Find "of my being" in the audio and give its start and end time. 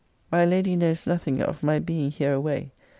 1.43-2.09